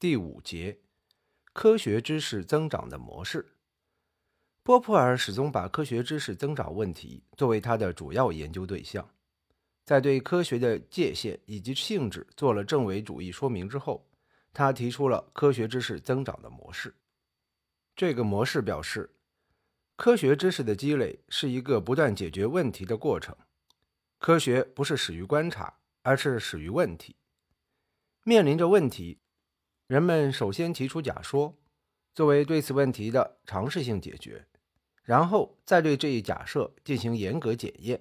[0.00, 0.80] 第五节，
[1.52, 3.52] 科学知识增长的模式。
[4.62, 9.06] 波普尔始终把科学知识增长问题作为他的主要研究对象。
[9.84, 14.08] 在对科学的界限以及性质做了正伪主义说明之后，
[14.54, 16.94] 他提出了科学知识增长的模式。
[17.94, 19.14] 这个模式表示，
[19.96, 23.36] 科学知识的积累是一个不断解决问题的过程。
[24.18, 27.16] 科学不是始于观察，而是始于问题。
[28.24, 29.18] 面临着问题。
[29.90, 31.58] 人们首先提出假说，
[32.14, 34.46] 作为对此问题的尝试性解决，
[35.02, 38.00] 然后再对这一假设进行严格检验，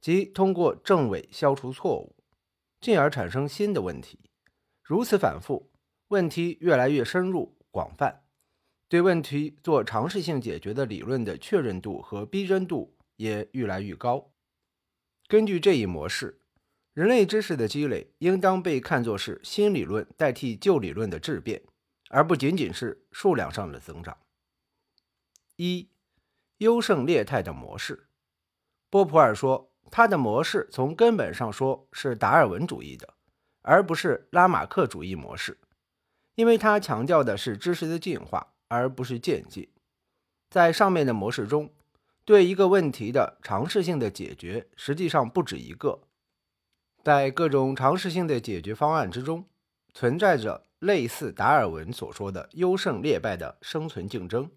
[0.00, 2.16] 即通过证伪消除错误，
[2.80, 4.18] 进而产生新的问题。
[4.82, 5.70] 如此反复，
[6.08, 8.24] 问题越来越深入广泛，
[8.88, 14.32] 对问题做尝试性解决的理论的确认度和逼真度也愈来愈高。
[15.28, 16.41] 根据这一模式。
[16.94, 21.62] 人类知识的积累应当被看作是新理论代替旧理论的质变，
[22.10, 24.18] 而不仅仅是数量上的增长。
[25.56, 25.88] 一、
[26.58, 28.08] 优胜劣汰的模式。
[28.90, 33.14] 波普尔说，他的模式从根本上说是达尔文主义的，
[33.62, 35.58] 而不是拉马克主义模式，
[36.34, 39.66] 因为他强调的是知识的进化，而不是渐进。
[40.50, 41.72] 在上面的模式中，
[42.26, 46.02] 对一个问题的尝试性的解决实际上不止一个。
[47.04, 49.44] 在各种尝试性的解决方案之中，
[49.92, 54.48] 存在着类似达尔文所说的优胜劣败的生存竞争。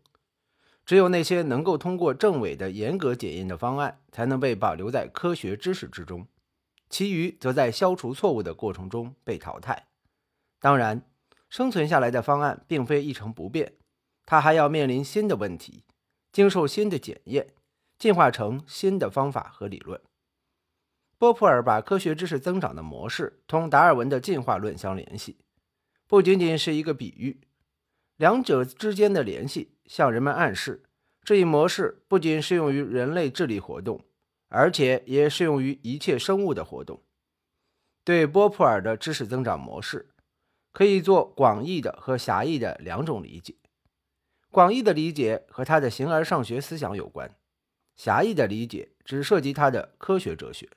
[0.86, 6.28] 只有那些能够通过政委的严格检验的方案，才能被保留在科学知识之中，
[6.88, 9.88] 其余则在消除错误的过程中被淘汰。
[10.60, 11.02] 当然，
[11.50, 13.74] 生存下来的方案并非一成不变，
[14.28, 15.84] 它还要面临新的问题，
[16.32, 17.48] 经受新的检验，
[17.98, 20.00] 进化成新的方法和理论。
[21.18, 25.38] 波普尔把科学知识增长的模式同达尔文的进化论相联系，
[26.08, 27.40] 不仅仅是一个比喻，
[28.18, 30.84] 两者之间的联系向人们暗示，
[31.24, 34.04] 这一模式不仅适用于人类智力活动，
[34.50, 37.02] 而且也适用于一切生物的活动。
[38.04, 40.10] 对波普尔的知识增长模式，
[40.74, 43.56] 可以做广义的和狭义的两种理解。
[44.52, 47.36] 广义的理解和他的形而上学思想有关，
[47.96, 50.70] 狭义的理解只涉及他的科学哲学。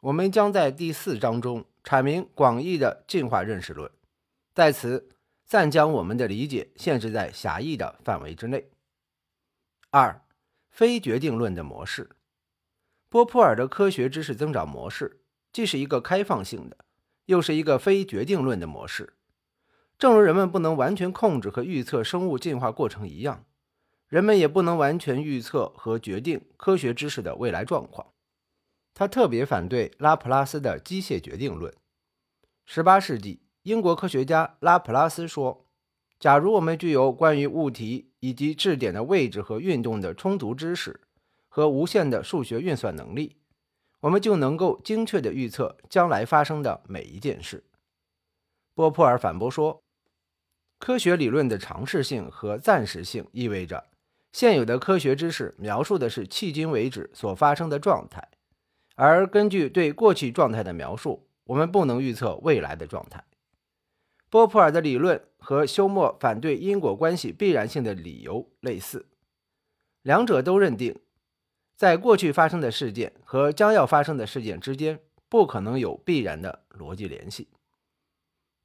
[0.00, 3.90] 我们将在第四章中阐明广义的进化认识论，
[4.54, 5.08] 在此
[5.44, 8.70] 暂将我们的理解限制在狭义的范围之内。
[9.90, 10.22] 二、
[10.70, 12.10] 非决定论的模式。
[13.08, 15.22] 波普尔的科学知识增长模式
[15.52, 16.76] 既是一个开放性的，
[17.24, 19.14] 又是一个非决定论的模式。
[19.98, 23.44] 正如人们不能完全控制和预测生物进化过程一样，
[24.06, 28.12] 人们也不能完全预测和决定科学知识的未来状况。
[28.98, 31.72] 他特别反对拉普拉斯的机械决定论。
[32.66, 35.68] 18世纪，英国科学家拉普拉斯说
[36.18, 41.00] ：“假如我们具有关于物体以及质点的位置和运动的充足知识
[41.46, 43.36] 和无限的数学运算能力，
[44.00, 47.62] 我们就能够精确地预测将来发生的每一件事。”
[48.74, 49.80] 波普尔反驳说
[50.80, 53.86] ：“科学理论的尝试性和暂时性意味着，
[54.32, 58.28] 现有的科学知识描述的是迄今为止所发生的状态。”
[59.00, 63.22] 而根据对过去状态的描述，我们不能预测未来的状态。
[64.28, 69.06] 波普尔的理论和休谟反对因果关系必然性的理由类似，
[70.02, 70.98] 两者都认定，
[71.76, 74.98] 在过去发生的事件和将要发生的事件之间
[75.28, 77.46] 不可能有必然的逻辑联系。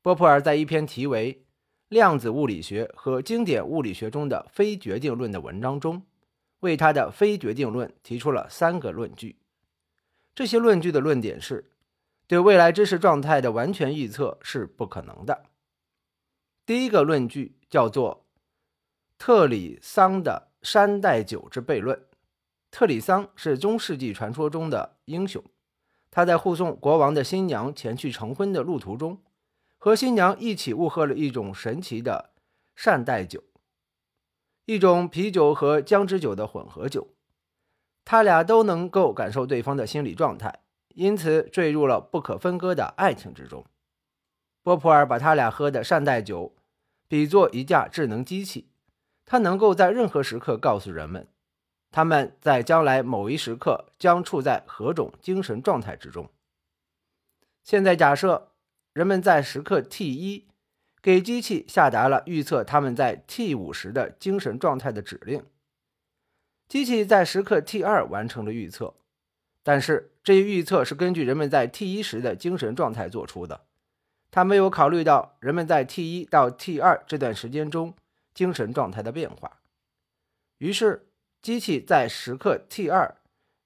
[0.01, 1.35] 波普尔在一篇题为
[1.89, 6.01] 《量子物理学和经典物理学中的非决定论》的文章中，
[6.61, 9.35] 为他的非决定论提出了三个论据。
[10.35, 11.71] 这些论据的论点是，
[12.27, 15.45] 对未来知识状态的完全预测是不可能的。
[16.66, 18.25] 第一个论据叫做
[19.17, 22.03] 特里桑的山代酒之悖论。
[22.71, 25.44] 特里桑是中世纪传说中的英雄，
[26.09, 29.21] 他在护送国王的新娘前去成婚的路途中，
[29.77, 32.31] 和新娘一起误喝了一种神奇的
[32.75, 33.44] 善代酒，
[34.65, 37.09] 一种啤酒和姜汁酒的混合酒。
[38.05, 40.59] 他俩都能够感受对方的心理状态，
[40.89, 43.65] 因此坠入了不可分割的爱情之中。
[44.61, 46.53] 波普尔把他俩喝的善待酒
[47.07, 48.69] 比作一架智能机器，
[49.25, 51.27] 它能够在任何时刻告诉人们，
[51.91, 56.29] 他们在将来某一时刻将处在何种精神状态之中。
[57.63, 58.51] 现在假设
[58.94, 60.47] 人们在时刻 t 一
[61.01, 65.45] 给机器下达了预测他们在 t 五时的精神状态的指令。
[66.73, 68.95] 机器在时刻 t 二完成了预测，
[69.61, 73.65] 但是这一预测是根据人们在 t 一时的精神状态做出的。
[74.31, 77.93] 他没有考虑到人们在 T 一到 T 二这段时间中
[78.33, 79.59] 精神状态的变化，
[80.57, 81.05] 于是
[81.43, 83.17] 机器在时刻 T 二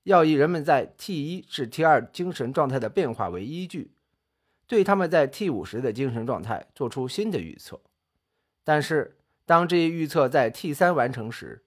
[0.04, 3.92] 要以人们在 T 一至 T 二精神状态的变化为依据，
[4.68, 7.80] 对他们在 T 五时的精神状态做出新的预测。
[8.66, 9.16] 但是，
[9.46, 11.64] 当这一预测在 T 三完成时，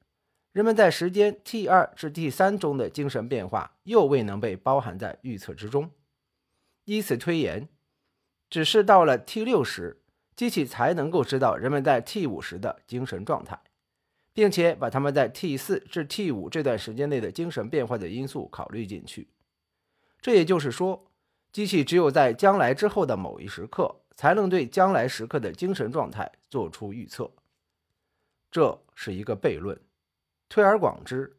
[0.52, 5.90] 人们在时间 T 二至 T 三中的精神变化又未能被包含在预测之中。
[6.84, 7.68] 依此推演，
[8.48, 10.02] 只是到了 T 六时，
[10.34, 13.60] 机器才能够知道人们在 T 五时的精神状态。
[14.32, 19.28] 并且把他们在 T 四至 T 五这段时间内的精神变化的因素考虑进去。
[20.20, 21.10] 这也就是说，
[21.52, 27.30] 机器只有在将来之后的某一时刻，才能对将来时刻的精神状态做出预测。
[28.50, 29.78] 这是一个悖论。
[30.50, 31.38] 推而广之，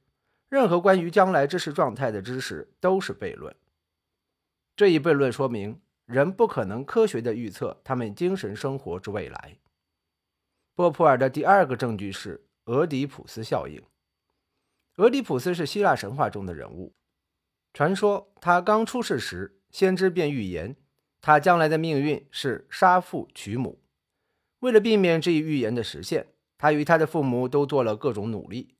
[0.49, 3.55] 任何关于将来知识状态的知识都是悖论。
[4.75, 9.59] 这一悖论说明，人不可能科学地预测他们精神生活之未来。
[10.73, 12.47] 波普尔的第二个证据是。
[12.65, 13.81] 俄狄浦斯效应。
[14.97, 16.93] 俄狄浦斯是希腊神话中的人物。
[17.73, 20.75] 传说他刚出世时，先知便预言
[21.21, 23.81] 他将来的命运是杀父娶母。
[24.59, 28.75] 为了避免这一预言的实现，他与他的父母都做了各种努力。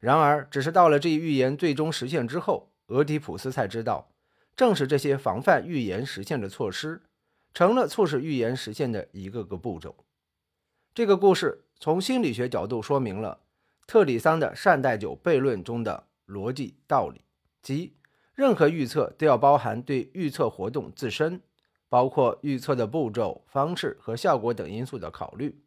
[0.00, 4.10] 然而，只是到了这一预言最终实现之后，俄狄浦斯才知道，
[4.56, 7.02] 正是这些防范预言实现的措施，
[7.54, 9.94] 成了促使预言实现的一个个步骤。
[10.92, 11.66] 这个故事。
[11.82, 13.40] 从心理学角度说明了
[13.86, 17.22] 特里桑的善待酒悖论中的逻辑道理，
[17.62, 17.96] 即
[18.34, 21.40] 任何预测都要包含对预测活动自身，
[21.88, 25.62] 包括预测的步骤、方式和效果等因素的考虑，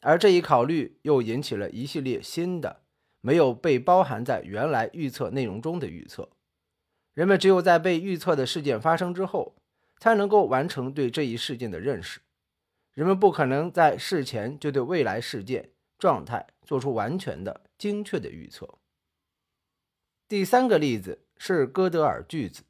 [0.00, 2.80] 而这一考虑又引起了一系列新的
[3.26, 6.30] 没有被包含在原来预测内容中的预测。
[7.12, 9.56] 人们只有在被预测的事件发生之后，
[9.98, 12.20] 才能够完成对这一事件的认识。
[12.92, 18.78] 人们不可能在事前就对未来事件状态做出完全的、精确的预测。
[20.28, 22.62] 第三个例子是哥德尔句子。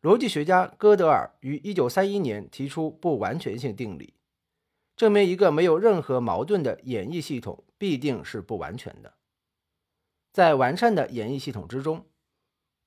[0.00, 4.14] 逻辑学家哥德尔于1931年提出不完全性定理，
[4.96, 9.12] 证明一个没有任何矛盾的演绎系统必定是不完全的。
[10.32, 12.06] 在完善的演绎系统之中，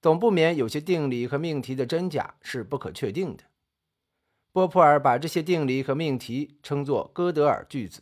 [0.02, 3.44] 总不免有些定理和命题的真假是不可确定的。
[4.52, 8.02] 波普尔把这些定理和命题称作哥德尔句子。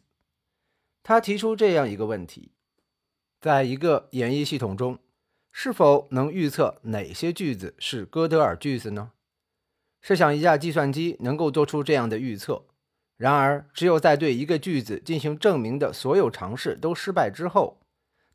[1.02, 2.52] 他提出这样一个问题：
[3.42, 5.00] 在一个演绎系统中，
[5.52, 9.12] 是否能预测哪些句子是哥德尔句子呢？
[10.02, 12.66] 设想一架计算机能够做出这样的预测，
[13.18, 17.80] 然而只有在对一个句子进行证明的所有尝试都失败之后，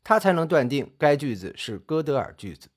[0.03, 2.69] 他才能断定该句子是哥德尔句子。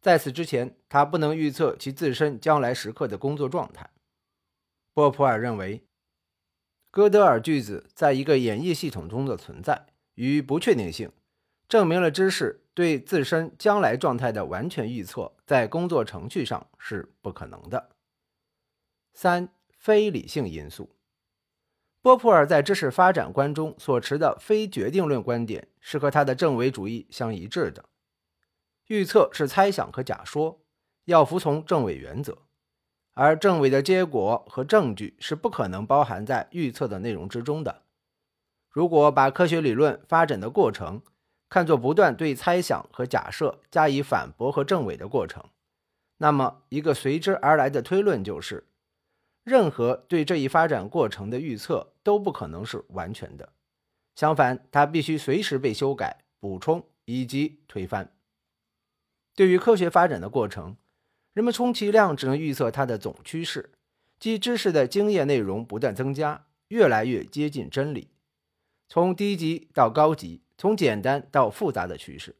[0.00, 3.90] 在此之前，他不能预测其自身将来时刻的工作状态。
[4.92, 5.86] 波普尔认为，
[6.90, 11.10] 哥德尔句子在一个演绎系统中的存在与不确定性，
[11.68, 17.90] 证明了知识对自身将来状态的完全预测在工作程序上是不可能的。
[19.14, 19.48] 三、
[19.78, 20.94] 非理性因素。
[22.04, 27.86] 波普尔在知识发展观中所持的非决定论观点是和他的证伪主义相一致的。
[28.88, 30.60] 预测是猜想和假说，
[31.06, 32.36] 要服从证伪原则。
[33.14, 37.80] 而证伪的结果和证据是不可能包含在预测的内容之中的。
[38.68, 41.00] 如果把科学理论发展的过程
[41.48, 45.42] 看作不断对猜想和假设加以反驳和证伪的过程，
[46.18, 48.66] 那么一个随之而来的推论就是：
[49.44, 53.52] 任何对这一发展过程的预测都不可能是完全的。
[54.16, 58.12] 相反，它必须随时被修改、补充以及推翻。
[59.36, 60.76] 对于科学发展的过程。
[61.34, 63.72] 人们充其量只能预测它的总趋势，
[64.20, 68.06] 即知识的经验内容不断增加，越来越接近真理，
[68.88, 72.36] 从低级到高级，从简单到复杂的趋势。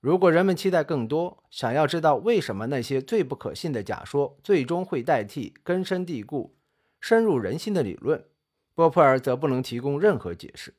[0.00, 6.56] 如果人们期待更多，想要知道为什么那些最不可信的假说最终会代替根深蒂固、
[7.00, 8.24] 深入人心的理论，
[8.74, 10.74] 波普尔则不能提供任何解释。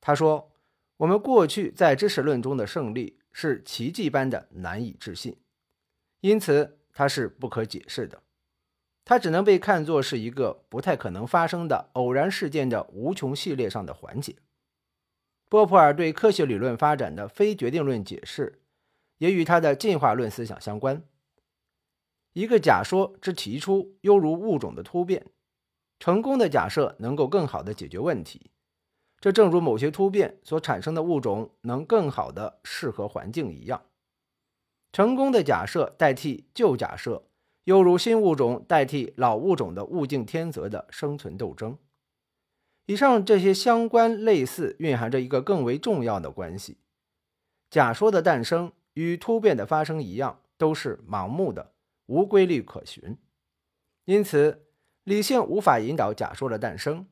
[0.00, 0.52] 他说
[0.98, 5.36] ：“我们过去在知识论中的胜利是奇迹般的难以置信。”
[6.20, 8.22] 因此，它是不可解释的，
[9.04, 14.36] 它只能被看作是一个不太可能发生的偶然事件的无穷系列上的环节。
[15.50, 18.62] 波普尔对科学理论发展的非决定论解释，
[19.18, 21.02] 也与他的进化论思想相关。
[22.34, 25.26] 一个假说之提出，犹如物种的突变，
[25.98, 28.52] 成功的假设能够更好地解决问题，
[29.18, 33.82] 这正如某些突变所产生的物种能更好地适合环境一样。
[34.92, 37.24] 成功的假设代替旧假设，
[37.64, 41.76] 犹如新物种代替老物种的物竞天择的生存斗争。
[42.90, 46.78] 以上这些相关类似，蕴含着一个更为重要的关系：
[47.70, 51.70] 假说的诞生与突变的发生一样，都是盲目的，
[52.06, 53.16] 无规律可循。
[54.06, 54.66] 因此，
[55.04, 57.06] 理性无法引导假说的诞生。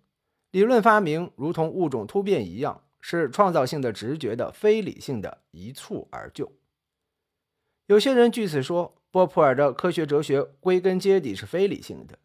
[0.51, 6.51] 理论发明如同物种突变一样，是创造性的直觉的非理性的一蹴而就。
[7.87, 12.19] 有些人据此说，波普尔的科学哲学归根结底是非理性的。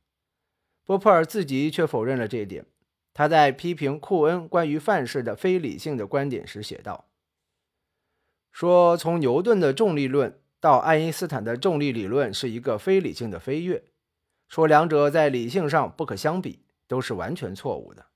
[0.83, 2.65] 波普尔自己却否认了这一点。
[3.13, 7.05] 他在批评库恩关于范式的非理性的观点时写道
[8.51, 13.83] ：“说从牛顿的重力论到爱因斯坦的重力理论是一个非理性的飞跃，
[14.47, 18.07] 说两者在理性上不可相比，都是完全错误的。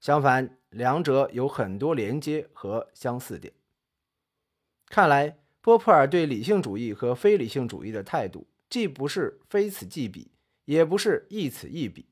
[0.00, 3.52] 相反，两者有很多连接和相似点。
[4.88, 10.30] 看来，波普尔对理性主义和非理性主义的态度，既不是非此即彼，
[10.66, 12.06] 也不是一此一彼。”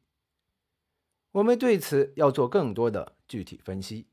[1.34, 4.06] 我们对此要做更多的具体分析。